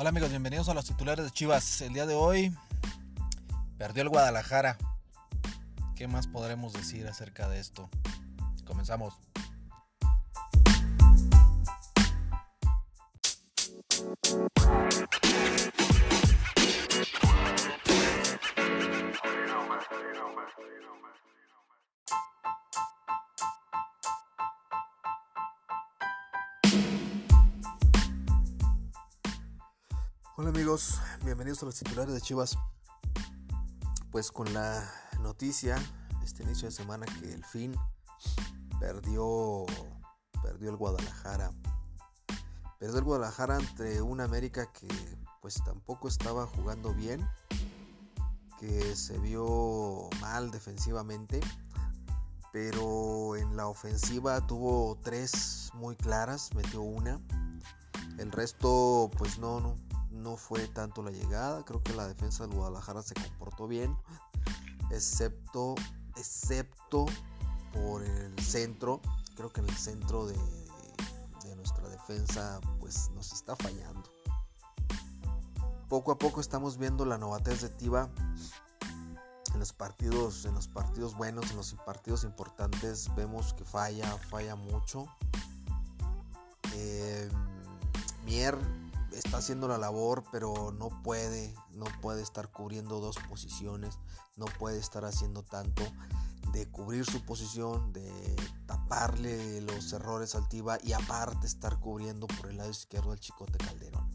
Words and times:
Hola 0.00 0.08
amigos, 0.08 0.30
bienvenidos 0.30 0.66
a 0.70 0.72
los 0.72 0.86
titulares 0.86 1.26
de 1.26 1.30
Chivas. 1.30 1.82
El 1.82 1.92
día 1.92 2.06
de 2.06 2.14
hoy 2.14 2.56
perdió 3.76 4.02
el 4.02 4.08
Guadalajara. 4.08 4.78
¿Qué 5.94 6.08
más 6.08 6.26
podremos 6.26 6.72
decir 6.72 7.06
acerca 7.06 7.50
de 7.50 7.60
esto? 7.60 7.90
Comenzamos. 8.64 9.12
Bienvenidos 31.24 31.60
a 31.64 31.66
los 31.66 31.74
titulares 31.74 32.14
de 32.14 32.20
Chivas. 32.20 32.56
Pues 34.12 34.30
con 34.30 34.54
la 34.54 34.88
noticia 35.20 35.76
este 36.22 36.44
inicio 36.44 36.68
de 36.68 36.72
semana 36.72 37.06
que 37.06 37.32
el 37.32 37.44
fin 37.44 37.74
perdió 38.78 39.66
perdió 40.40 40.70
el 40.70 40.76
Guadalajara. 40.76 41.50
Perdió 42.78 42.98
el 42.98 43.04
Guadalajara 43.04 43.56
ante 43.56 44.00
una 44.00 44.22
América 44.22 44.70
que 44.72 44.86
pues 45.40 45.54
tampoco 45.64 46.06
estaba 46.06 46.46
jugando 46.46 46.94
bien, 46.94 47.28
que 48.60 48.94
se 48.94 49.18
vio 49.18 50.08
mal 50.20 50.52
defensivamente, 50.52 51.40
pero 52.52 53.34
en 53.34 53.56
la 53.56 53.66
ofensiva 53.66 54.46
tuvo 54.46 54.96
tres 55.02 55.72
muy 55.74 55.96
claras, 55.96 56.54
metió 56.54 56.82
una. 56.82 57.20
El 58.18 58.30
resto 58.30 59.10
pues 59.18 59.36
no, 59.40 59.58
no 59.58 59.89
no 60.20 60.36
fue 60.36 60.66
tanto 60.68 61.02
la 61.02 61.10
llegada, 61.10 61.64
creo 61.64 61.82
que 61.82 61.94
la 61.94 62.06
defensa 62.06 62.46
del 62.46 62.56
Guadalajara 62.56 63.02
se 63.02 63.14
comportó 63.14 63.66
bien, 63.66 63.96
excepto, 64.90 65.74
excepto 66.16 67.06
por 67.72 68.02
el 68.02 68.38
centro, 68.38 69.00
creo 69.36 69.50
que 69.50 69.60
en 69.60 69.68
el 69.68 69.76
centro 69.76 70.26
de, 70.26 70.36
de 71.44 71.56
nuestra 71.56 71.88
defensa 71.88 72.60
pues 72.78 73.10
nos 73.10 73.32
está 73.32 73.56
fallando. 73.56 74.08
Poco 75.88 76.12
a 76.12 76.18
poco 76.18 76.40
estamos 76.40 76.78
viendo 76.78 77.04
la 77.04 77.18
novatez 77.18 77.62
de 77.62 77.68
Tiva 77.68 78.08
en 79.52 79.58
los 79.58 79.72
partidos, 79.72 80.44
en 80.44 80.54
los 80.54 80.68
partidos 80.68 81.16
buenos, 81.16 81.50
en 81.50 81.56
los 81.56 81.74
partidos 81.84 82.24
importantes 82.24 83.12
vemos 83.16 83.52
que 83.54 83.64
falla, 83.64 84.06
falla 84.30 84.54
mucho. 84.54 85.06
Eh, 86.74 87.28
Mier 88.24 88.56
está 89.20 89.38
haciendo 89.38 89.68
la 89.68 89.78
labor, 89.78 90.24
pero 90.32 90.72
no 90.72 90.88
puede, 91.02 91.54
no 91.70 91.84
puede 92.00 92.22
estar 92.22 92.50
cubriendo 92.50 93.00
dos 93.00 93.16
posiciones, 93.28 93.98
no 94.36 94.46
puede 94.58 94.78
estar 94.78 95.04
haciendo 95.04 95.42
tanto 95.42 95.82
de 96.52 96.68
cubrir 96.68 97.04
su 97.04 97.24
posición, 97.24 97.92
de 97.92 98.10
taparle 98.66 99.60
los 99.60 99.92
errores 99.92 100.34
al 100.34 100.48
Tiva 100.48 100.78
y 100.82 100.92
aparte 100.92 101.46
estar 101.46 101.78
cubriendo 101.78 102.26
por 102.26 102.50
el 102.50 102.56
lado 102.56 102.70
izquierdo 102.70 103.12
al 103.12 103.20
Chicote 103.20 103.58
Calderón. 103.58 104.08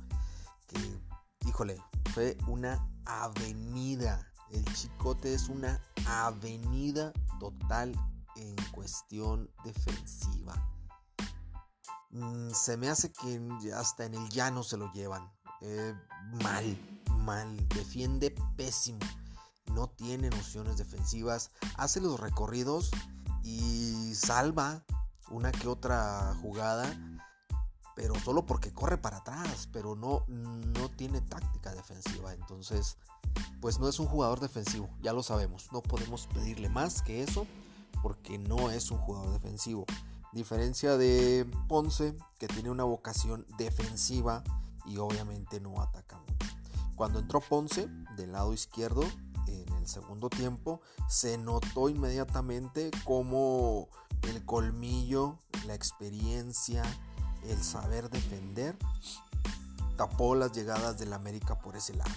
Que, 0.67 1.00
híjole, 1.48 1.81
fue 2.14 2.38
una 2.48 2.88
avenida. 3.06 4.31
El 4.52 4.66
Chicote 4.73 5.33
es 5.33 5.50
una 5.50 5.81
avenida 6.08 7.14
total 7.39 7.94
en 8.36 8.56
cuestión 8.72 9.50
defensiva 9.64 10.75
Mm, 12.16 12.52
se 12.52 12.77
me 12.77 12.88
hace 12.88 13.11
que 13.11 13.41
hasta 13.75 14.05
en 14.05 14.13
el 14.13 14.30
llano 14.30 14.63
se 14.63 14.77
lo 14.77 14.89
llevan. 14.94 15.30
Eh, 15.59 15.93
mal, 16.43 16.77
mal. 17.17 17.67
Defiende 17.70 18.33
pésimo. 18.55 18.99
No 19.73 19.89
tiene 19.89 20.30
nociones 20.30 20.77
defensivas. 20.77 21.52
Hace 21.75 21.99
los 21.99 22.17
recorridos 22.17 22.92
y 23.43 24.15
salva 24.15 24.86
una 25.30 25.52
que 25.52 25.67
otra 25.67 26.33
jugada. 26.42 26.86
Pero 27.98 28.15
solo 28.15 28.45
porque 28.45 28.71
corre 28.71 28.98
para 28.98 29.17
atrás. 29.17 29.67
Pero 29.73 29.95
no, 29.98 30.23
no 30.30 30.89
tiene 30.92 31.20
táctica 31.20 31.75
defensiva. 31.75 32.33
Entonces, 32.33 32.98
pues 33.59 33.77
no 33.77 33.89
es 33.89 33.99
un 33.99 34.08
jugador 34.08 34.39
defensivo. 34.39 34.89
Ya 35.02 35.11
lo 35.11 35.21
sabemos. 35.21 35.70
No 35.73 35.81
podemos 35.81 36.27
pedirle 36.27 36.70
más 36.70 37.02
que 37.02 37.23
eso. 37.23 37.45
Porque 38.02 38.37
no 38.37 38.71
es 38.71 38.89
un 38.89 38.99
jugador 38.99 39.33
defensivo. 39.33 39.86
Diferencia 40.36 40.98
de 40.98 41.50
Ponce, 41.70 42.14
que 42.38 42.50
tiene 42.50 42.70
una 42.70 42.84
vocación 42.84 43.48
defensiva 43.58 44.44
y 44.86 44.98
obviamente 44.98 45.62
no 45.62 45.82
ataca 45.82 46.18
mucho. 46.18 46.58
Cuando 46.98 47.20
entró 47.20 47.40
Ponce 47.40 47.88
del 48.18 48.34
lado 48.34 48.54
izquierdo 48.54 49.02
en 49.48 49.73
el 49.78 49.88
segundo 49.88 50.30
tiempo, 50.30 50.82
se 51.08 51.38
notó 51.38 51.88
inmediatamente 51.88 52.92
como 53.06 53.88
el 54.23 54.44
colmillo, 54.44 55.40
la 55.68 55.73
experiencia, 55.73 56.84
el 57.48 57.64
saber 57.64 58.10
defender 58.10 58.78
tapó 59.96 60.36
las 60.36 60.52
llegadas 60.52 61.00
del 61.00 61.14
América 61.14 61.58
por 61.60 61.78
ese 61.78 61.94
lado. 61.94 62.12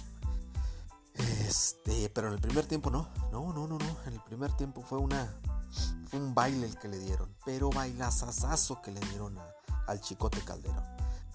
Este, 1.15 2.11
pero 2.11 2.27
en 2.27 2.35
el 2.35 2.41
primer 2.41 2.67
tiempo 2.67 2.91
no, 2.91 3.09
no, 3.31 3.53
no, 3.53 3.69
no, 3.69 3.79
no. 3.79 3.97
En 4.06 4.15
el 4.15 4.21
primer 4.23 4.53
tiempo 4.56 4.83
fue 4.83 4.99
una 4.99 5.33
fue 6.09 6.19
un 6.19 6.34
baile 6.34 6.67
el 6.67 6.79
que 6.79 6.89
le 6.89 6.99
dieron, 6.99 7.34
pero 7.45 7.71
bailazazazo 7.71 8.81
que 8.83 8.93
le 8.93 9.01
dieron 9.01 9.39
al 9.87 10.01
Chicote 10.01 10.41
Calderón. 10.41 10.84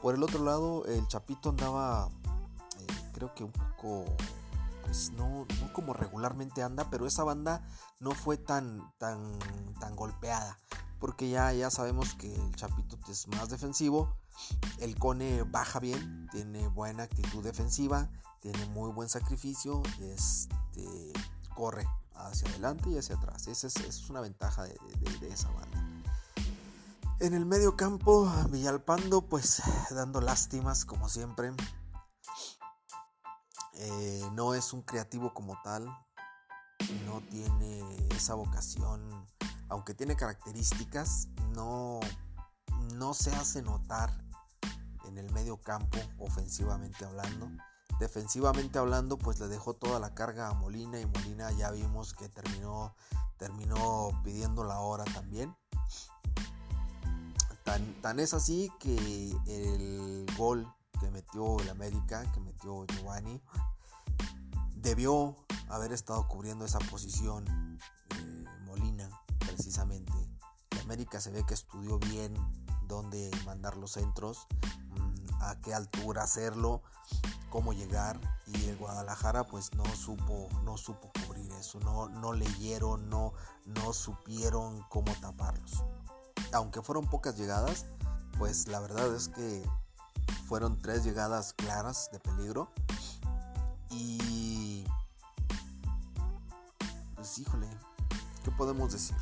Por 0.02 0.16
el 0.16 0.24
otro 0.24 0.44
lado, 0.44 0.86
el 0.86 1.08
Chapito 1.08 1.50
andaba, 1.50 2.10
eh, 2.80 3.12
creo 3.14 3.34
que 3.34 3.44
un 3.44 3.52
poco, 3.52 4.06
pues 4.84 5.12
no, 5.12 5.46
no, 5.62 5.74
como 5.74 5.94
regularmente 5.94 6.62
anda, 6.62 6.90
pero 6.90 7.08
esa 7.08 7.24
banda 7.24 7.66
no 8.00 8.12
fue 8.12 8.38
tan, 8.38 8.92
tan, 8.98 9.40
tan 9.80 9.96
golpeada, 9.96 10.58
porque 11.00 11.30
ya, 11.30 11.54
ya 11.54 11.70
sabemos 11.70 12.16
que 12.16 12.34
el 12.34 12.56
Chapito 12.56 12.98
es 13.08 13.28
más 13.30 13.50
defensivo, 13.50 14.18
el 14.80 14.98
Cone 14.98 15.44
baja 15.44 15.80
bien, 15.80 16.28
tiene 16.32 16.68
buena 16.68 17.04
actitud 17.04 17.44
defensiva, 17.44 18.10
tiene 18.42 18.66
muy 18.68 18.92
buen 18.92 19.08
sacrificio, 19.08 19.84
este, 20.02 21.14
corre 21.56 21.88
hacia 22.16 22.50
adelante 22.50 22.90
y 22.90 22.97
hacia 22.97 23.16
atrás. 23.16 23.47
Esa 23.47 23.68
es, 23.68 24.09
una 24.09 24.22
ventaja 24.22 24.63
de, 24.63 24.78
esa 25.29 25.50
banda. 25.51 25.84
En 27.19 27.34
el 27.34 27.46
medio 27.46 27.75
campo, 27.75 28.29
Villalpando, 28.50 29.22
pues 29.22 29.62
dando 29.91 30.22
lástimas 30.22 30.85
como 30.85 31.09
siempre. 31.09 31.53
Eh, 33.75 34.29
no 34.34 34.53
es 34.53 34.73
un 34.73 34.81
creativo 34.81 35.34
como 35.34 35.59
tal. 35.63 35.85
No 37.06 37.22
tiene 37.29 38.07
esa 38.16 38.35
vocación. 38.35 39.25
Aunque 39.69 39.94
tiene 39.94 40.16
características, 40.16 41.29
no, 41.56 42.00
no 42.96 43.13
se 43.13 43.34
hace 43.35 43.62
notar 43.62 44.23
en 45.06 45.18
el 45.18 45.31
medio 45.31 45.57
campo, 45.57 45.97
ofensivamente 46.19 47.06
hablando. 47.06 47.50
Defensivamente 48.03 48.80
hablando, 48.80 49.18
pues 49.18 49.40
le 49.40 49.47
dejó 49.47 49.75
toda 49.75 49.97
la 49.97 50.14
carga 50.14 50.50
a 50.50 50.53
Molina 50.53 51.00
y 51.00 51.06
Molina 51.06 51.50
ya 51.53 51.72
vimos 51.72 52.14
que 52.14 52.28
terminó, 52.28 52.94
terminó 53.38 54.09
pidiendo 54.25 54.66
la 54.66 54.81
hora 54.81 55.06
también. 55.06 55.56
Tan, 58.02 58.19
es 58.19 58.34
así 58.34 58.69
que 58.81 59.34
el 59.47 60.25
gol 60.38 60.68
que 61.00 61.09
metió 61.12 61.58
el 61.62 61.69
América, 61.69 62.30
que 62.34 62.41
metió 62.41 62.86
Giovanni, 62.88 63.41
debió 64.75 65.38
haber 65.70 65.94
estado 65.94 66.28
cubriendo 66.28 66.66
esa 66.66 66.80
posición 66.80 67.80
eh, 68.18 68.46
Molina, 68.66 69.09
precisamente. 69.40 70.11
El 70.72 70.79
América 70.82 71.22
se 71.22 71.32
ve 71.32 71.46
que 71.46 71.53
estudió 71.53 72.00
bien 72.00 72.35
dónde 72.90 73.32
mandar 73.46 73.78
los 73.78 73.91
centros, 73.91 74.46
mm, 74.90 75.41
a 75.41 75.61
qué 75.61 75.73
altura 75.73 76.23
hacerlo 76.23 76.84
cómo 77.53 77.72
llegar 77.72 78.20
y 78.47 78.66
el 78.66 78.78
Guadalajara 78.78 79.44
pues 79.44 79.76
no 79.76 79.85
supo 79.85 80.50
no 80.64 80.76
supo 80.76 81.11
cubrir 81.23 81.52
eso 81.52 81.79
no 81.82 82.09
no 82.09 82.34
leyeron 82.34 83.11
no 83.11 83.34
no 83.67 83.94
supieron 83.94 84.82
cómo 84.90 85.14
taparlos. 85.22 85.84
Aunque 86.52 86.82
fueron 86.82 87.08
pocas 87.08 87.38
llegadas 87.38 87.85
pues 88.40 88.67
la 88.67 88.79
verdad 88.79 89.16
es 89.16 89.28
que 89.28 89.64
fueron 90.47 90.79
tres 90.79 91.03
llegadas 91.03 91.53
claras 91.53 92.09
de 92.11 92.20
peligro. 92.20 92.72
Y 93.91 94.84
pues 97.14 97.38
híjole 97.38 97.70
qué 98.44 98.50
podemos 98.50 98.94
decir 98.94 99.16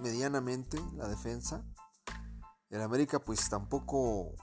medianamente 0.00 0.80
la 0.94 1.08
defensa. 1.08 1.64
El 2.70 2.82
América 2.82 3.18
pues 3.18 3.48
tampoco 3.48 4.36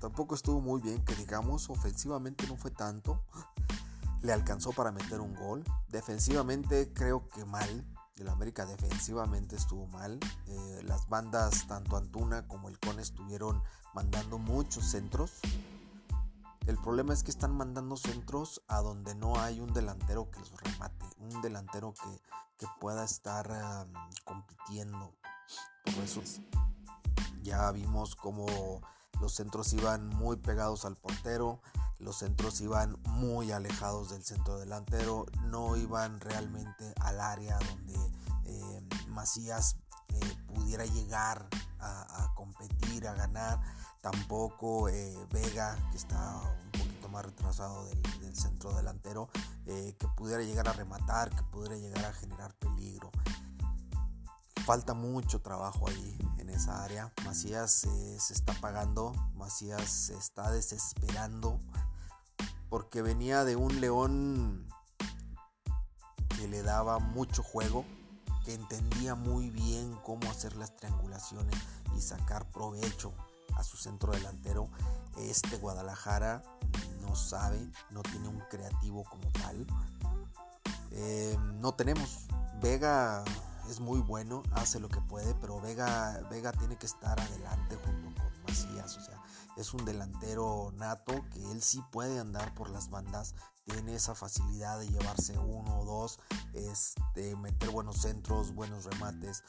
Tampoco 0.00 0.34
estuvo 0.34 0.60
muy 0.60 0.80
bien, 0.80 1.04
que 1.04 1.14
digamos, 1.16 1.68
ofensivamente 1.70 2.46
no 2.46 2.56
fue 2.56 2.70
tanto. 2.70 3.22
Le 4.22 4.32
alcanzó 4.32 4.72
para 4.72 4.92
meter 4.92 5.20
un 5.20 5.34
gol. 5.34 5.64
Defensivamente 5.88 6.92
creo 6.92 7.28
que 7.28 7.44
mal. 7.44 7.86
El 8.16 8.28
América 8.28 8.66
defensivamente 8.66 9.56
estuvo 9.56 9.86
mal. 9.86 10.18
Eh, 10.46 10.82
las 10.84 11.08
bandas, 11.08 11.66
tanto 11.68 11.96
Antuna 11.96 12.46
como 12.48 12.68
el 12.68 12.78
Cone, 12.80 13.02
estuvieron 13.02 13.62
mandando 13.94 14.38
muchos 14.38 14.84
centros. 14.84 15.40
El 16.66 16.76
problema 16.76 17.14
es 17.14 17.22
que 17.22 17.30
están 17.30 17.56
mandando 17.56 17.96
centros 17.96 18.62
a 18.68 18.80
donde 18.80 19.14
no 19.14 19.40
hay 19.40 19.58
un 19.60 19.72
delantero 19.72 20.30
que 20.30 20.40
los 20.40 20.52
remate, 20.60 21.06
un 21.18 21.40
delantero 21.40 21.94
que, 21.94 22.66
pueda 22.80 23.04
estar 23.04 23.86
compitiendo. 24.24 25.14
Por 25.84 26.04
eso 26.04 26.22
ya 27.42 27.70
vimos 27.70 28.16
cómo 28.16 28.82
los 29.20 29.34
centros 29.34 29.72
iban 29.72 30.08
muy 30.08 30.36
pegados 30.36 30.84
al 30.84 30.96
portero, 30.96 31.60
los 31.98 32.18
centros 32.18 32.60
iban 32.60 32.96
muy 33.06 33.50
alejados 33.50 34.10
del 34.10 34.24
centro 34.24 34.58
delantero, 34.58 35.26
no 35.44 35.76
iban 35.76 36.20
realmente 36.20 36.94
al 37.00 37.20
área 37.20 37.58
donde 37.58 37.94
eh, 38.44 38.88
Macías 39.08 39.76
eh, 40.08 40.36
pudiera 40.46 40.84
llegar 40.86 41.48
a, 41.80 42.32
competir, 42.34 43.06
a 43.06 43.14
ganar. 43.14 43.60
Tampoco 44.00 44.88
eh, 44.88 45.16
Vega, 45.32 45.76
que 45.90 45.96
está 45.96 46.40
un 46.64 46.70
poquito 46.70 47.08
más 47.08 47.24
retrasado 47.24 47.86
del, 47.86 47.98
centro 48.34 48.72
delantero, 48.74 49.28
que 49.64 50.08
pudiera 50.16 50.42
llegar 50.44 50.68
a 50.68 50.72
rematar, 50.72 51.30
que 51.30 51.42
pudiera 51.42 51.76
llegar 51.76 52.04
a 52.04 52.12
generar 52.12 52.54
peligro 52.54 53.10
falta 54.68 54.92
mucho 54.92 55.40
trabajo 55.40 55.88
ahí 55.88 56.18
en 56.36 56.50
esa 56.50 56.84
área. 56.84 57.10
Macías 57.24 57.86
se 58.18 58.34
está 58.34 58.52
pagando, 58.60 59.14
Macías 59.34 59.88
se 59.88 60.14
está 60.14 60.50
desesperando 60.50 61.58
porque 62.68 63.00
venía 63.00 63.46
de 63.46 63.56
un 63.56 63.80
león 63.80 64.68
que 66.36 66.46
le 66.48 66.60
daba 66.62 66.98
mucho 66.98 67.42
juego, 67.42 67.86
que 68.44 68.52
entendía 68.52 69.14
muy 69.14 69.48
bien 69.48 69.98
cómo 70.04 70.30
hacer 70.30 70.54
las 70.56 70.76
triangulaciones 70.76 71.58
y 71.96 72.02
sacar 72.02 72.50
provecho 72.50 73.14
a 73.56 73.64
su 73.64 73.78
centro 73.78 74.12
delantero. 74.12 74.68
Este 75.16 75.56
Guadalajara 75.56 76.42
no 77.00 77.16
sabe, 77.16 77.58
no 77.90 78.02
tiene 78.02 78.28
un 78.28 78.40
creativo 78.50 79.02
como 79.04 79.32
tal. 79.32 79.66
Eh, 80.90 81.38
no 81.54 81.72
tenemos. 81.72 82.26
Vega 82.60 83.24
es 83.68 83.80
muy 83.80 84.00
bueno, 84.00 84.42
hace 84.52 84.80
lo 84.80 84.88
que 84.88 85.00
puede, 85.00 85.34
pero 85.34 85.60
Vega, 85.60 86.20
Vega 86.30 86.52
tiene 86.52 86.76
que 86.76 86.86
estar 86.86 87.20
adelante 87.20 87.76
junto 87.84 88.22
con 88.22 88.42
Macías. 88.46 88.96
O 88.96 89.00
sea, 89.00 89.22
es 89.56 89.74
un 89.74 89.84
delantero 89.84 90.72
nato 90.76 91.24
que 91.32 91.50
él 91.50 91.62
sí 91.62 91.82
puede 91.90 92.18
andar 92.18 92.54
por 92.54 92.70
las 92.70 92.90
bandas, 92.90 93.34
tiene 93.64 93.94
esa 93.94 94.14
facilidad 94.14 94.78
de 94.78 94.88
llevarse 94.88 95.38
uno 95.38 95.80
o 95.80 95.84
dos, 95.84 96.18
este, 96.54 97.36
meter 97.36 97.70
buenos 97.70 97.98
centros, 97.98 98.54
buenos 98.54 98.84
remates. 98.84 99.42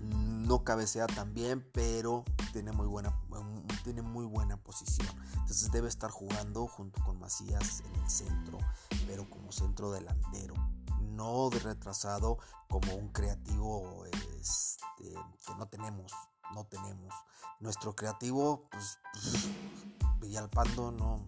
No 0.00 0.62
cabecea 0.62 1.06
tan 1.06 1.32
bien, 1.32 1.66
pero 1.72 2.24
tiene 2.52 2.72
muy 2.72 2.86
buena, 2.86 3.18
tiene 3.84 4.02
muy 4.02 4.26
buena 4.26 4.56
posición. 4.58 5.08
Entonces 5.32 5.72
debe 5.72 5.88
estar 5.88 6.10
jugando 6.10 6.66
junto 6.66 7.02
con 7.04 7.18
Macías 7.18 7.82
en 7.86 8.02
el 8.02 8.10
centro, 8.10 8.58
pero 9.06 9.28
como 9.30 9.50
centro 9.50 9.90
delantero 9.90 10.54
no 11.14 11.50
de 11.50 11.58
retrasado 11.60 12.38
como 12.68 12.94
un 12.94 13.08
creativo 13.08 14.04
este, 14.40 15.14
que 15.46 15.54
no 15.56 15.66
tenemos, 15.66 16.12
no 16.54 16.64
tenemos. 16.64 17.14
Nuestro 17.60 17.94
creativo, 17.94 18.68
pues, 18.70 18.98
Villalpando, 20.20 20.92
no, 20.92 21.26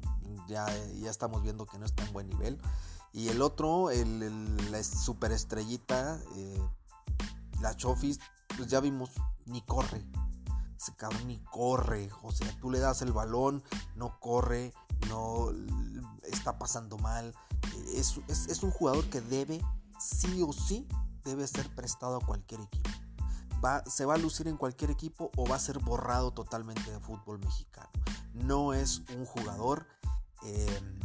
ya, 0.48 0.66
ya 0.94 1.10
estamos 1.10 1.42
viendo 1.42 1.66
que 1.66 1.78
no 1.78 1.86
está 1.86 2.04
en 2.04 2.12
buen 2.12 2.28
nivel. 2.28 2.60
Y 3.12 3.28
el 3.28 3.40
otro, 3.40 3.90
el, 3.90 4.70
la 4.70 4.82
superestrellita, 4.82 6.20
eh, 6.34 6.68
la 7.60 7.74
Chofis, 7.74 8.20
pues 8.56 8.68
ya 8.68 8.80
vimos, 8.80 9.10
ni 9.46 9.62
corre. 9.62 10.04
Se 10.78 10.94
cabrón 10.94 11.26
ni 11.26 11.38
corre. 11.44 12.10
O 12.22 12.32
sea, 12.32 12.50
tú 12.60 12.70
le 12.70 12.78
das 12.78 13.02
el 13.02 13.12
balón, 13.12 13.62
no 13.94 14.18
corre, 14.20 14.72
no 15.08 15.50
está 16.24 16.58
pasando 16.58 16.98
mal. 16.98 17.34
Es, 17.94 18.20
es 18.28 18.62
un 18.62 18.70
jugador 18.70 19.08
que 19.10 19.20
debe 19.20 19.60
sí 19.98 20.42
o 20.42 20.52
sí 20.52 20.86
debe 21.24 21.46
ser 21.46 21.68
prestado 21.74 22.16
a 22.16 22.24
cualquier 22.24 22.60
equipo. 22.60 22.90
Va, 23.64 23.84
se 23.86 24.04
va 24.04 24.14
a 24.14 24.18
lucir 24.18 24.48
en 24.48 24.56
cualquier 24.56 24.90
equipo 24.90 25.30
o 25.36 25.46
va 25.46 25.56
a 25.56 25.60
ser 25.60 25.78
borrado 25.78 26.32
totalmente 26.32 26.90
de 26.90 27.00
fútbol 27.00 27.38
mexicano. 27.38 27.90
No 28.32 28.74
es 28.74 29.02
un 29.16 29.24
jugador 29.24 29.86
em, 30.42 31.00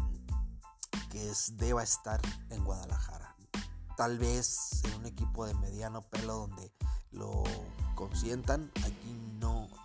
que 1.09 1.31
deba 1.53 1.83
estar 1.83 2.21
en 2.49 2.63
Guadalajara. 2.63 3.35
Tal 3.97 4.17
vez 4.17 4.83
en 4.85 4.95
un 4.95 5.05
equipo 5.05 5.45
de 5.45 5.53
mediano 5.55 6.01
pelo 6.01 6.47
donde 6.47 6.73
lo 7.11 7.43
consientan, 7.95 8.71
aquí 8.85 9.10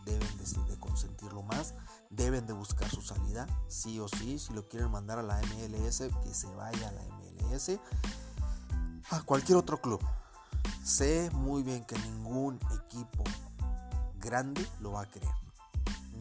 deben 0.07 0.39
de, 0.69 0.79
consentirlo 0.79 1.43
más, 1.43 1.75
deben 2.09 2.47
de 2.47 2.55
buscar 2.55 2.89
su 2.89 3.03
salida, 3.03 3.47
sí 3.69 4.01
o 4.01 4.09
sí, 4.09 4.39
si 4.39 4.55
lo 4.55 4.67
quieren 4.69 4.91
mandar 4.91 5.19
a 5.19 5.23
la 5.23 5.39
MLS, 5.41 5.99
que 6.23 6.33
se 6.33 6.47
vaya 6.55 6.89
a 6.89 6.93
la 6.93 7.03
MLS 7.03 7.79
a 9.11 9.21
cualquier 9.23 9.59
otro 9.59 9.81
club. 9.81 10.01
Sé 10.83 11.31
muy 11.33 11.63
bien 11.63 11.85
que 11.85 11.99
ningún 11.99 12.59
equipo 12.85 13.25
grande 14.21 14.67
lo 14.81 14.93
va 14.93 15.03
a 15.03 15.07
creer. 15.07 15.35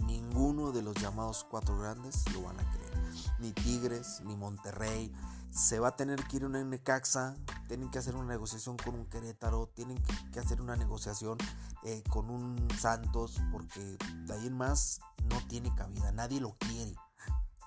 Ninguno 0.06 0.72
de 0.72 0.82
los 0.82 0.96
llamados 0.96 1.46
cuatro 1.50 1.78
grandes 1.78 2.24
lo 2.34 2.42
van 2.44 2.60
a 2.60 2.72
creer. 2.72 2.94
Ni 3.40 3.52
Tigres, 3.54 4.22
ni 4.26 4.36
Monterrey. 4.36 5.14
Se 5.52 5.80
va 5.80 5.90
a 5.90 5.96
tener 5.96 6.24
que 6.26 6.38
ir 6.38 6.46
una 6.46 6.64
Necaxa. 6.64 7.36
Tienen 7.68 7.90
que 7.90 8.00
hacer 8.00 8.16
una 8.16 8.28
negociación 8.28 8.78
con 8.78 8.96
un 8.96 9.06
Querétaro. 9.06 9.68
Tienen 9.74 10.02
que 10.32 10.40
hacer 10.40 10.62
una 10.62 10.76
negociación 10.76 11.38
eh, 11.84 12.04
con 12.10 12.30
un 12.30 12.68
Santos. 12.80 13.42
Porque 13.52 13.80
de 13.80 14.34
ahí 14.34 14.48
en 14.48 14.58
más 14.58 15.00
no 15.30 15.46
tiene 15.48 15.74
cabida. 15.76 16.12
Nadie 16.12 16.40
lo 16.40 16.56
quiere. 16.58 16.96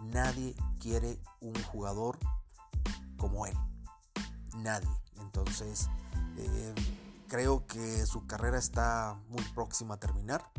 Nadie 0.01 0.55
quiere 0.81 1.21
un 1.41 1.55
jugador 1.65 2.19
como 3.17 3.47
él. 3.47 3.57
Nadie. 4.57 4.89
Entonces, 5.21 5.89
eh, 6.37 6.75
creo 7.29 7.67
que 7.67 8.07
su 8.07 8.27
carrera 8.27 8.59
está 8.59 9.21
muy 9.29 9.43
próxima 9.55 9.95
a 9.95 9.99
terminar. 9.99 10.51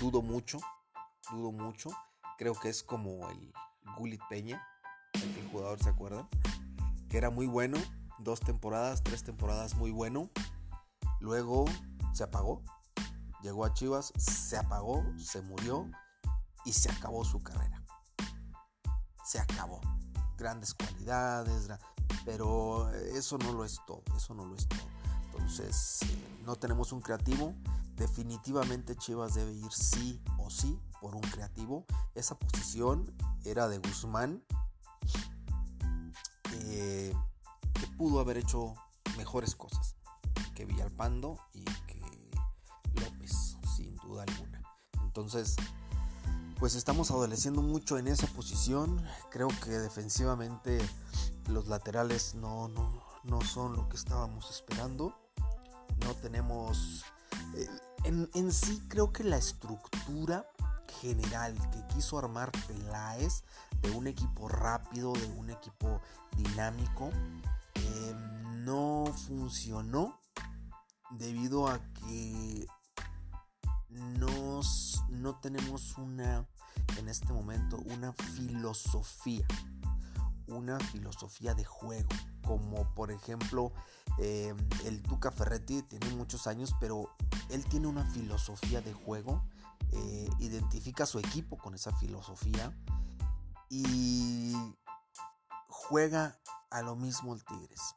Dudo 0.00 0.22
mucho, 0.22 0.58
dudo 1.30 1.52
mucho. 1.52 1.90
Creo 2.38 2.54
que 2.54 2.68
es 2.70 2.82
como 2.82 3.28
el 3.30 3.52
Gulit 3.96 4.20
Peña, 4.28 4.66
el 5.14 5.48
jugador 5.50 5.80
se 5.82 5.90
acuerda, 5.90 6.28
que 7.12 7.18
era 7.18 7.28
muy 7.28 7.46
bueno, 7.46 7.76
dos 8.20 8.40
temporadas, 8.40 9.02
tres 9.02 9.22
temporadas 9.22 9.74
muy 9.74 9.90
bueno. 9.90 10.30
Luego 11.20 11.66
se 12.14 12.24
apagó, 12.24 12.62
llegó 13.42 13.66
a 13.66 13.74
Chivas, 13.74 14.14
se 14.16 14.56
apagó, 14.56 15.04
se 15.18 15.42
murió 15.42 15.90
y 16.64 16.72
se 16.72 16.90
acabó 16.90 17.22
su 17.22 17.42
carrera. 17.42 17.84
Se 19.26 19.38
acabó. 19.38 19.82
Grandes 20.38 20.72
cualidades, 20.72 21.68
pero 22.24 22.90
eso 22.94 23.36
no 23.36 23.52
lo 23.52 23.66
es 23.66 23.78
todo, 23.86 24.02
eso 24.16 24.32
no 24.32 24.46
lo 24.46 24.56
es 24.56 24.66
todo. 24.66 24.80
Entonces, 25.26 26.00
no 26.46 26.56
tenemos 26.56 26.92
un 26.92 27.02
creativo. 27.02 27.54
Definitivamente 27.94 28.96
Chivas 28.96 29.34
debe 29.34 29.52
ir 29.52 29.70
sí 29.70 30.18
o 30.38 30.48
sí 30.48 30.80
por 31.02 31.14
un 31.14 31.20
creativo. 31.20 31.84
Esa 32.14 32.38
posición 32.38 33.14
era 33.44 33.68
de 33.68 33.76
Guzmán, 33.76 34.42
eh, 36.74 37.14
que 37.74 37.86
pudo 37.98 38.20
haber 38.20 38.38
hecho 38.38 38.74
mejores 39.18 39.54
cosas 39.54 39.96
que 40.54 40.64
Villalpando 40.64 41.38
y 41.52 41.64
que 41.64 42.00
López, 42.94 43.58
sin 43.76 43.94
duda 43.96 44.22
alguna. 44.22 44.62
Entonces, 45.02 45.56
pues 46.58 46.74
estamos 46.74 47.10
adoleciendo 47.10 47.60
mucho 47.60 47.98
en 47.98 48.08
esa 48.08 48.26
posición. 48.28 49.04
Creo 49.30 49.48
que 49.48 49.70
defensivamente 49.70 50.78
los 51.48 51.68
laterales 51.68 52.34
no, 52.34 52.68
no, 52.68 53.40
son 53.42 53.76
lo 53.76 53.88
que 53.90 53.96
estábamos 53.96 54.50
esperando. 54.50 55.14
No 56.04 56.14
tenemos... 56.14 57.04
Eh, 57.54 57.68
en, 58.04 58.30
en, 58.34 58.50
sí 58.50 58.82
creo 58.88 59.12
que 59.12 59.24
la 59.24 59.36
estructura 59.36 60.46
general 61.00 61.54
que 61.70 61.94
quiso 61.94 62.18
armar 62.18 62.50
Peláez 62.66 63.44
de 63.82 63.90
un 63.90 64.06
equipo 64.06 64.48
rápido, 64.48 65.12
de 65.12 65.26
un 65.26 65.50
equipo 65.50 66.00
dinámico, 66.36 67.10
em, 67.74 68.64
no 68.64 69.04
funcionó 69.26 70.18
debido 71.10 71.68
a 71.68 71.80
que 71.92 72.66
no 75.10 75.38
tenemos 75.40 75.98
una, 75.98 76.46
en 76.96 77.08
este 77.08 77.32
momento, 77.32 77.76
una 77.84 78.12
filosofía 78.12 79.46
una 80.52 80.78
filosofía 80.78 81.54
de 81.54 81.64
juego, 81.64 82.08
como 82.42 82.92
por 82.94 83.10
ejemplo 83.10 83.72
em, 84.18 84.56
el 84.84 85.02
Tuca 85.02 85.30
Ferretti 85.30 85.82
tiene 85.82 86.08
muchos 86.14 86.46
años, 86.46 86.74
pero 86.80 87.08
él 87.48 87.64
tiene 87.64 87.86
una 87.86 88.04
filosofía 88.10 88.80
de 88.80 88.92
juego, 88.92 89.42
eh, 89.92 90.28
identifica 90.38 91.04
a 91.04 91.06
su 91.06 91.18
equipo 91.18 91.56
con 91.56 91.74
esa 91.74 91.92
filosofía 91.96 92.76
y 93.74 94.54
juega 95.66 96.38
a 96.70 96.82
lo 96.82 96.94
mismo 96.94 97.32
el 97.32 97.42
Tigres. 97.42 97.96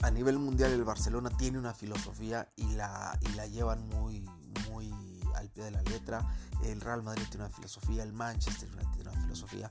A 0.00 0.10
nivel 0.10 0.38
mundial 0.38 0.72
el 0.72 0.84
Barcelona 0.84 1.28
tiene 1.36 1.58
una 1.58 1.74
filosofía 1.74 2.50
y 2.56 2.64
la, 2.72 3.18
y 3.20 3.28
la 3.34 3.46
llevan 3.46 3.86
muy, 3.88 4.22
muy 4.70 4.90
al 5.34 5.50
pie 5.50 5.64
de 5.64 5.72
la 5.72 5.82
letra. 5.82 6.26
El 6.64 6.80
Real 6.80 7.02
Madrid 7.02 7.24
tiene 7.28 7.44
una 7.44 7.54
filosofía, 7.54 8.02
el 8.02 8.14
Manchester 8.14 8.70
tiene 8.94 9.10
una 9.10 9.20
filosofía. 9.20 9.70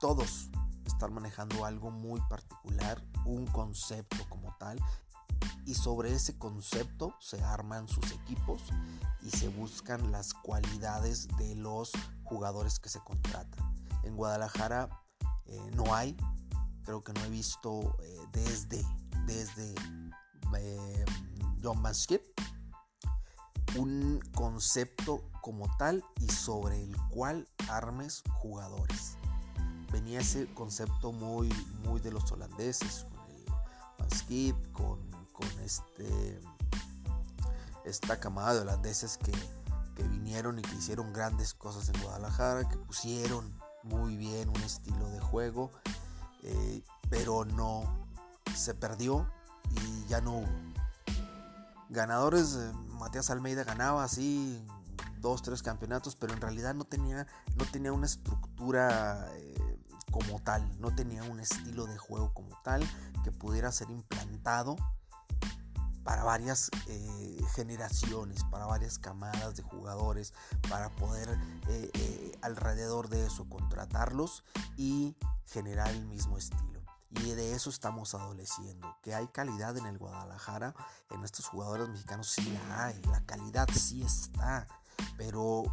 Todos 0.00 0.48
están 0.86 1.12
manejando 1.12 1.66
algo 1.66 1.90
muy 1.90 2.20
particular, 2.30 3.04
un 3.26 3.46
concepto 3.46 4.26
como 4.30 4.56
tal. 4.56 4.80
Y 5.66 5.74
sobre 5.74 6.12
ese 6.12 6.38
concepto 6.38 7.14
se 7.20 7.42
arman 7.42 7.88
sus 7.88 8.12
equipos 8.12 8.62
y 9.22 9.30
se 9.30 9.48
buscan 9.48 10.10
las 10.10 10.34
cualidades 10.34 11.28
de 11.38 11.54
los 11.54 11.92
jugadores 12.24 12.78
que 12.80 12.88
se 12.88 13.00
contratan. 13.00 13.74
En 14.04 14.16
Guadalajara 14.16 14.88
eh, 15.46 15.70
no 15.74 15.94
hay, 15.94 16.16
creo 16.84 17.02
que 17.02 17.12
no 17.12 17.24
he 17.24 17.30
visto 17.30 17.96
eh, 18.02 18.20
desde, 18.32 18.84
desde 19.26 19.74
eh, 20.58 21.04
John 21.62 21.80
Manskip 21.80 22.22
un 23.76 24.20
concepto 24.34 25.22
como 25.40 25.66
tal 25.76 26.04
y 26.20 26.28
sobre 26.28 26.82
el 26.82 26.96
cual 27.10 27.48
armes 27.68 28.22
jugadores. 28.34 29.16
Venía 29.90 30.20
ese 30.20 30.52
concepto 30.54 31.12
muy, 31.12 31.48
muy 31.84 32.00
de 32.00 32.12
los 32.12 32.30
holandeses, 32.32 33.06
con 33.10 33.30
el 33.30 33.44
Manskip, 33.98 34.72
con, 34.72 34.98
con 35.32 35.48
este, 35.60 36.40
esta 37.84 38.20
camada 38.20 38.54
de 38.54 38.60
holandeses 38.60 39.18
que, 39.18 39.32
vinieron 40.08 40.58
y 40.58 40.62
que 40.62 40.74
hicieron 40.74 41.12
grandes 41.12 41.54
cosas 41.54 41.88
en 41.88 42.02
Guadalajara, 42.02 42.68
que 42.68 42.76
pusieron 42.76 43.56
muy 43.84 44.16
bien 44.16 44.48
un 44.48 44.60
estilo 44.62 45.08
de 45.10 45.20
juego, 45.20 45.70
eh, 46.42 46.82
pero 47.08 47.44
no 47.44 48.08
se 48.52 48.74
perdió 48.74 49.30
y 49.70 50.04
ya 50.08 50.20
no 50.20 50.38
hubo. 50.38 50.72
Ganadores, 51.88 52.58
Matías 52.98 53.30
Almeida 53.30 53.62
ganaba 53.62 54.02
así 54.02 54.66
dos, 55.20 55.40
tres 55.40 55.62
campeonatos, 55.62 56.16
pero 56.16 56.34
en 56.34 56.40
realidad 56.40 56.74
no 56.74 56.84
tenía, 56.84 57.26
no 57.54 57.64
tenía 57.66 57.92
una 57.92 58.06
estructura 58.06 59.28
eh, 59.34 59.78
como 60.10 60.40
tal, 60.40 60.68
no 60.80 60.94
tenía 60.94 61.22
un 61.22 61.38
estilo 61.38 61.86
de 61.86 61.96
juego 61.96 62.34
como 62.34 62.60
tal 62.62 62.82
que 63.22 63.30
pudiera 63.30 63.70
ser 63.70 63.88
implantado 63.90 64.76
para 66.04 66.24
varias 66.24 66.70
eh, 66.86 67.40
generaciones, 67.54 68.44
para 68.44 68.66
varias 68.66 68.98
camadas 68.98 69.56
de 69.56 69.62
jugadores, 69.62 70.32
para 70.68 70.90
poder 70.90 71.28
eh, 71.68 71.90
eh, 71.94 72.38
alrededor 72.42 73.08
de 73.08 73.26
eso 73.26 73.48
contratarlos 73.48 74.44
y 74.76 75.16
generar 75.46 75.90
el 75.90 76.06
mismo 76.06 76.38
estilo. 76.38 76.80
Y 77.10 77.32
de 77.32 77.54
eso 77.54 77.68
estamos 77.68 78.14
adoleciendo. 78.14 78.96
Que 79.02 79.14
hay 79.14 79.28
calidad 79.28 79.76
en 79.76 79.86
el 79.86 79.98
Guadalajara, 79.98 80.74
en 81.10 81.24
estos 81.24 81.46
jugadores 81.46 81.88
mexicanos 81.88 82.28
sí 82.28 82.42
la 82.68 82.86
hay, 82.86 83.02
la 83.02 83.20
calidad 83.26 83.68
sí 83.72 84.02
está, 84.02 84.66
pero 85.18 85.64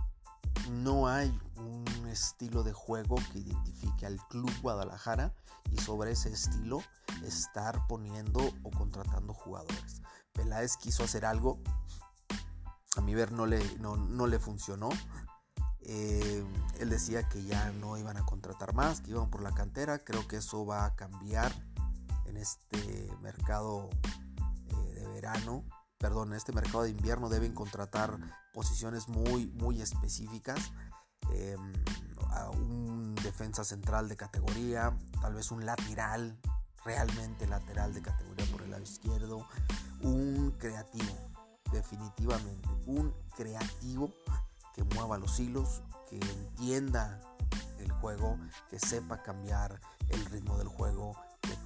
no 0.69 1.07
hay 1.07 1.37
un 1.57 2.07
estilo 2.07 2.63
de 2.63 2.73
juego 2.73 3.15
que 3.31 3.39
identifique 3.39 4.05
al 4.05 4.17
club 4.27 4.51
Guadalajara 4.61 5.33
y 5.71 5.77
sobre 5.77 6.11
ese 6.11 6.31
estilo 6.31 6.81
estar 7.23 7.87
poniendo 7.87 8.39
o 8.63 8.71
contratando 8.71 9.33
jugadores. 9.33 10.01
Peláez 10.33 10.77
quiso 10.77 11.03
hacer 11.03 11.25
algo, 11.25 11.59
a 12.95 13.01
mi 13.01 13.13
ver 13.13 13.31
no 13.31 13.45
le, 13.45 13.61
no, 13.79 14.27
le 14.27 14.39
funcionó. 14.39 14.89
Eh, 15.81 16.45
él 16.79 16.89
decía 16.89 17.27
que 17.27 17.43
ya 17.43 17.71
no 17.73 17.97
iban 17.97 18.17
a 18.17 18.25
contratar 18.25 18.73
más, 18.73 19.01
que 19.01 19.11
iban 19.11 19.29
por 19.29 19.41
la 19.41 19.53
cantera. 19.53 19.99
Creo 19.99 20.27
que 20.27 20.37
eso 20.37 20.65
va 20.65 20.85
a 20.85 20.95
cambiar 20.95 21.51
en 22.25 22.37
este 22.37 23.11
mercado 23.21 23.89
eh, 24.67 24.93
de 24.95 25.07
verano. 25.07 25.63
Perdón, 25.99 26.29
en 26.29 26.37
este 26.37 26.53
mercado 26.53 26.83
de 26.83 26.91
invierno 26.91 27.27
deben 27.27 27.53
contratar 27.53 28.17
posiciones 28.53 29.09
muy, 29.09 29.47
muy 29.47 29.81
específicas. 29.81 30.71
Em, 31.33 31.73
un 32.53 33.15
defensa 33.15 33.65
central 33.65 34.07
de 34.07 34.15
categoría, 34.15 34.97
tal 35.21 35.33
vez 35.33 35.51
un 35.51 35.65
lateral, 35.65 36.39
realmente 36.85 37.45
lateral 37.47 37.93
de 37.93 38.01
categoría 38.01 38.45
por 38.49 38.61
el 38.61 38.71
lado 38.71 38.83
izquierdo, 38.83 39.45
un 40.01 40.51
creativo, 40.57 41.13
definitivamente, 41.71 42.69
un 42.85 43.13
creativo 43.35 44.13
que 44.73 44.83
mueva 44.95 45.17
los 45.17 45.37
hilos, 45.37 45.83
que 46.09 46.15
entienda 46.15 47.19
el 47.77 47.91
juego, 47.91 48.37
que 48.69 48.79
sepa 48.79 49.21
cambiar 49.21 49.81
el 50.07 50.23
ritmo 50.25 50.57
del 50.57 50.69
juego, 50.69 51.13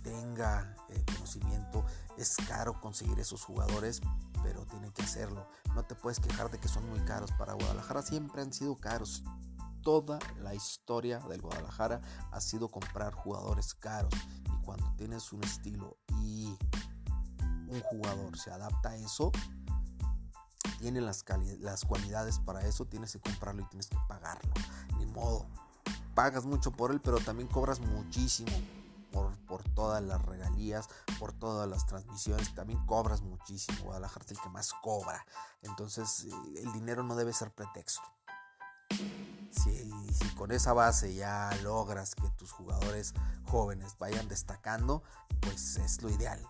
tenga 0.03 0.75
eh, 0.89 1.03
conocimiento. 1.05 1.83
Es 2.17 2.35
caro 2.47 2.79
conseguir 2.79 3.19
esos 3.19 3.43
jugadores, 3.43 4.01
pero 4.43 4.65
tiene 4.65 4.91
que 4.91 5.01
hacerlo. 5.01 5.47
No 5.73 5.83
te 5.83 5.95
puedes 5.95 6.19
quejar 6.19 6.51
de 6.51 6.59
que 6.59 6.67
son 6.67 6.87
muy 6.89 6.99
caros 6.99 7.31
para 7.31 7.53
Guadalajara, 7.53 8.01
siempre 8.03 8.41
han 8.41 8.53
sido 8.53 8.75
caros. 8.75 9.23
Toda 9.81 10.19
la 10.39 10.53
historia 10.53 11.19
del 11.19 11.41
Guadalajara 11.41 12.01
ha 12.31 12.39
sido 12.39 12.69
comprar 12.69 13.13
jugadores 13.13 13.73
caros. 13.73 14.13
Y 14.45 14.63
cuando 14.63 14.93
tienes 14.95 15.33
un 15.33 15.43
estilo 15.43 15.97
y 16.21 16.55
un 17.67 17.81
jugador 17.81 18.37
se 18.37 18.51
adapta 18.51 18.89
a 18.89 18.95
eso, 18.95 19.31
tiene 20.79 21.01
las, 21.01 21.25
las 21.59 21.83
cualidades 21.83 22.39
para 22.39 22.65
eso, 22.65 22.85
tienes 22.85 23.13
que 23.13 23.19
comprarlo 23.19 23.63
y 23.63 23.65
tienes 23.65 23.87
que 23.87 23.97
pagarlo. 24.07 24.53
Ni 24.99 25.05
modo. 25.07 25.47
Pagas 26.13 26.45
mucho 26.45 26.71
por 26.71 26.91
él, 26.91 27.01
pero 27.01 27.17
también 27.19 27.49
cobras 27.49 27.79
muchísimo 27.79 28.51
por, 29.13 29.63
todas 29.75 30.03
las 30.03 30.21
regalías, 30.23 30.89
por 31.19 31.31
todas 31.31 31.69
las 31.69 31.85
transmisiones, 31.85 32.53
también 32.53 32.83
cobras 32.85 33.21
muchísimo. 33.21 33.85
Guadalajara 33.85 34.25
es 34.25 34.31
el 34.31 34.39
que 34.41 34.49
más 34.49 34.73
cobra. 34.81 35.25
Entonces 35.61 36.25
eh, 36.25 36.31
el 36.63 36.73
dinero 36.73 37.03
no 37.03 37.15
debe 37.15 37.31
ser 37.31 37.51
pretexto. 37.51 38.03
Si, 39.51 39.89
con 40.35 40.51
esa 40.51 40.73
base 40.73 41.13
ya 41.13 41.49
logras 41.63 42.15
que 42.15 42.29
tus 42.31 42.51
jugadores 42.51 43.13
jóvenes 43.45 43.95
vayan 43.99 44.27
destacando, 44.27 45.03
pues 45.41 45.77
es 45.77 46.01
lo 46.01 46.09
ideal. 46.09 46.45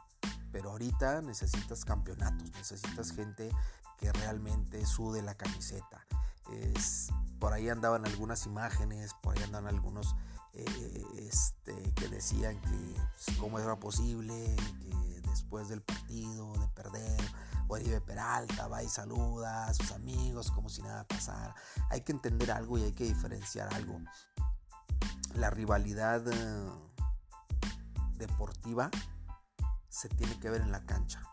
Pero 0.52 0.72
ahorita 0.72 1.22
necesitas 1.22 1.84
campeonatos, 1.84 2.52
necesitas 2.52 3.12
gente 3.12 3.52
que 3.98 4.12
realmente 4.14 4.86
sude 4.86 5.22
la 5.22 5.36
camiseta. 5.36 6.06
Por 7.40 7.54
ahí 7.54 7.70
andaban 7.70 8.06
algunas 8.06 8.46
imágenes, 8.46 9.14
por 9.22 9.38
ahí 9.38 9.44
andaban 9.44 9.68
algunos 9.68 10.16
eh, 10.54 11.04
este, 11.18 11.74
que 11.94 12.08
decían 12.08 12.60
que 12.62 12.96
pues, 13.26 13.38
cómo 13.40 13.60
era 13.60 13.76
posible 13.80 14.34
que 14.82 15.22
después 15.30 15.70
del 15.70 15.82
partido 15.82 16.54
de 16.60 16.68
perder, 16.70 17.22
Oribe 17.68 18.02
Peralta 18.02 18.68
va 18.68 18.84
y 18.84 18.90
saluda 18.90 19.68
a 19.68 19.74
sus 19.74 19.92
amigos 19.92 20.52
como 20.52 20.70
si 20.70 20.84
nada 20.84 21.08
pasara. 21.08 21.56
Hay 21.90 22.02
que 22.02 22.12
entender 22.12 22.52
algo 22.52 22.78
y 22.78 22.84
hay 22.84 22.92
que 22.92 23.06
diferenciar 23.06 23.74
algo. 23.74 24.00
La 25.34 25.50
rivalidad 25.50 26.24
eh, 26.28 26.72
deportiva 28.18 28.92
se 29.90 30.10
tiene 30.10 30.40
que 30.40 30.50
ver 30.50 30.62
en 30.62 30.72
la 30.72 30.86
cancha. 30.86 31.24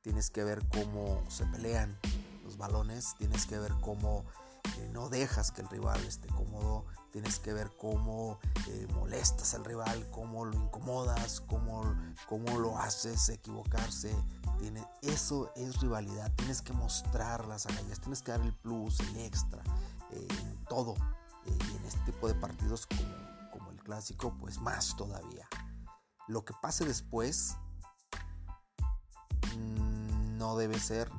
Tienes 0.00 0.30
que 0.30 0.42
ver 0.42 0.66
cómo 0.68 1.22
se 1.30 1.46
pelean 1.46 1.96
los 2.42 2.56
balones, 2.56 3.14
tienes 3.18 3.46
que 3.46 3.58
ver 3.58 3.72
cómo 3.80 4.24
eh, 4.64 4.88
no 4.92 5.08
dejas 5.08 5.50
que 5.50 5.62
el 5.62 5.68
rival 5.68 6.00
esté 6.04 6.28
cómodo, 6.28 6.86
tienes 7.10 7.38
que 7.38 7.52
ver 7.52 7.70
cómo 7.76 8.38
eh, 8.68 8.86
molestas 8.94 9.54
al 9.54 9.64
rival, 9.64 10.08
cómo 10.10 10.44
lo 10.44 10.56
incomodas, 10.56 11.40
cómo, 11.40 11.82
cómo 12.28 12.58
lo 12.58 12.78
haces 12.78 13.28
equivocarse. 13.28 14.14
Tiene, 14.58 14.86
eso 15.02 15.52
es 15.56 15.80
rivalidad, 15.80 16.32
tienes 16.36 16.62
que 16.62 16.72
mostrar 16.72 17.46
las 17.46 17.66
agallas, 17.66 18.00
tienes 18.00 18.22
que 18.22 18.32
dar 18.32 18.40
el 18.40 18.54
plus, 18.54 19.00
el 19.00 19.16
extra, 19.18 19.62
eh, 20.10 20.28
todo. 20.68 20.94
y 21.46 21.76
en 21.76 21.84
este 21.84 22.00
tipo 22.12 22.28
de 22.28 22.34
partidos 22.34 22.86
como, 22.86 23.50
como 23.50 23.70
el 23.70 23.82
clásico, 23.82 24.36
pues 24.38 24.60
más 24.60 24.96
todavía. 24.96 25.48
Lo 26.28 26.44
que 26.44 26.54
pase 26.62 26.84
después 26.84 27.56
no 30.42 30.56
debe 30.56 30.78
ser, 30.78 31.10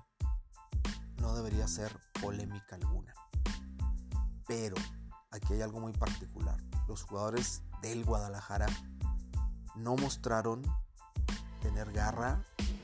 no 1.24 1.34
debería 1.34 1.68
ser 1.68 1.98
polémica 2.22 2.76
alguna. 2.76 3.14
Pero 4.46 4.76
aquí 5.32 5.54
hay 5.54 5.62
algo 5.62 5.80
muy 5.80 5.94
particular. 5.94 6.58
Los 6.88 7.04
jugadores 7.04 7.64
del 7.82 8.04
Guadalajara 8.04 8.68
no 9.76 9.96
mostraron 9.96 10.62
tener 11.62 11.94
garra, 11.94 12.44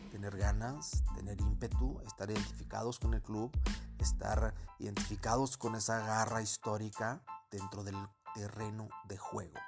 tener 0.09 0.37
ganas, 0.37 1.03
tener 1.15 1.39
ímpetu, 1.41 1.99
estar 2.07 2.31
identificados 2.31 2.97
con 2.97 3.13
el 3.13 3.21
club, 3.21 3.51
estar 3.99 4.55
identificados 4.79 5.57
con 5.57 5.75
esa 5.75 5.99
garra 5.99 6.41
histórica 6.41 7.21
dentro 7.51 7.83
del 7.83 7.97
terreno 8.35 8.87
de 9.09 9.17
juego. 9.17 9.59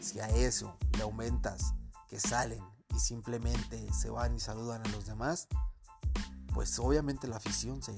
Si 0.00 0.20
a 0.20 0.28
eso 0.28 0.78
le 0.96 1.02
aumentas 1.02 1.74
que 2.08 2.18
salen 2.18 2.64
y 2.88 2.98
simplemente 2.98 3.92
se 3.92 4.08
van 4.08 4.34
y 4.34 4.40
saludan 4.40 4.86
a 4.86 4.90
los 4.90 5.04
demás, 5.04 5.48
pues 6.54 6.78
obviamente 6.78 7.26
la 7.26 7.36
afición 7.36 7.82
se, 7.82 7.92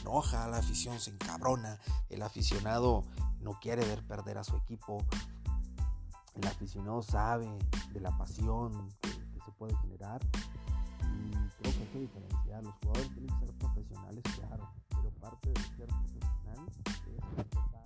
enoja, 0.00 0.48
la 0.48 0.56
afición 0.56 0.98
se 0.98 1.10
encabrona, 1.10 1.78
el 2.08 2.22
aficionado 2.22 3.04
no 3.42 3.60
quiere 3.60 3.84
ver 3.84 4.02
perder 4.06 4.38
a 4.38 4.44
su 4.44 4.56
equipo, 4.56 5.04
el 6.34 6.46
aficionado 6.46 7.02
sabe 7.02 7.46
de 7.92 8.00
la 8.00 8.16
pasión 8.16 8.88
que, 9.02 9.10
se 9.10 9.52
puede 9.58 9.76
generar 9.78 10.20
y 11.02 11.30
creo 11.30 11.72
que 11.72 11.82
hay 11.82 11.88
que 11.92 12.00
diferenciar, 12.00 12.64
los 12.64 12.74
jugadores 12.76 13.10
tienen 13.14 13.38
que 13.38 13.46
ser 13.46 13.54
profesionales, 13.56 14.22
claro, 14.36 14.70
pero 14.88 15.10
parte 15.20 15.48
de 15.50 15.60
ser 15.76 15.86
profesional 15.88 16.66
es 16.68 17.36
respetar 17.36 17.84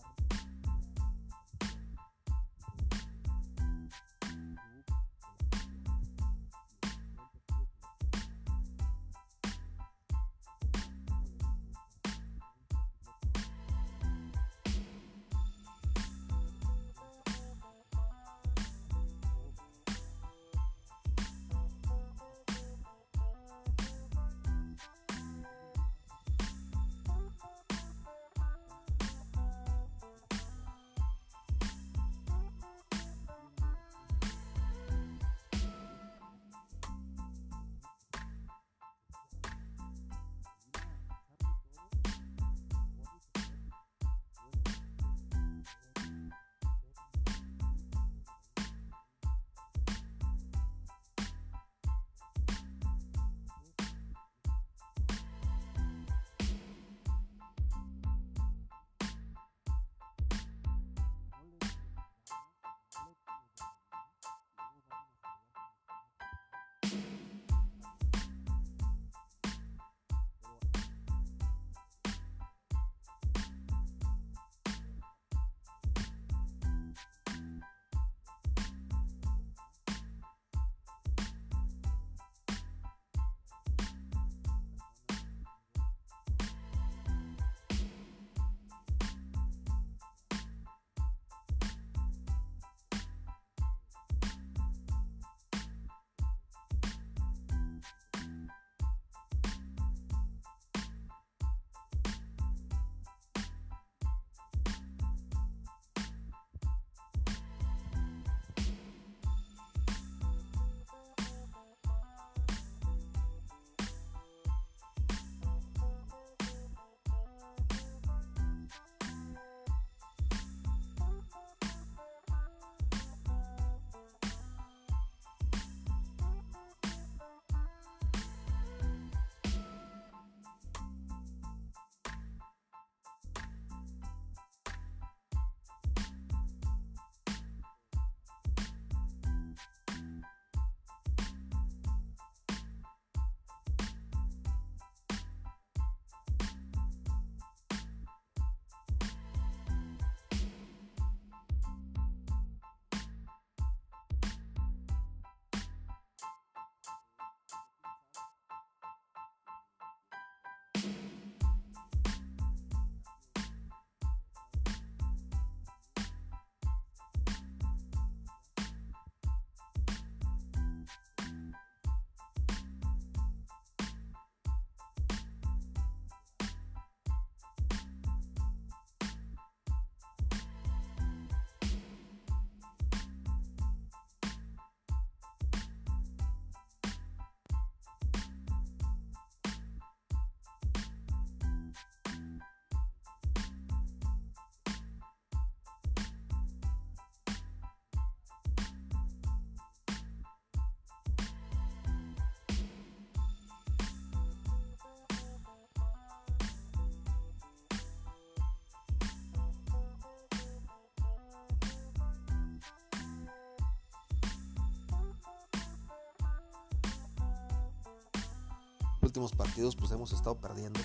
últimos 219.13 219.33
partidos 219.33 219.77
pues 219.77 219.93
hemos 219.93 220.11
estado 220.13 220.37
perdiendo. 220.37 220.81